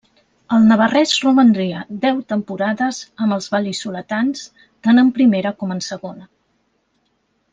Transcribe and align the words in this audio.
El 0.55 0.63
navarrès 0.69 1.11
romandria 1.25 1.81
deu 2.05 2.21
temporades 2.33 3.01
amb 3.25 3.37
els 3.37 3.49
val·lisoletans, 3.57 4.41
tant 4.87 5.03
en 5.05 5.13
Primera 5.19 5.55
com 5.61 5.75
en 5.77 5.85
Segona. 5.91 6.27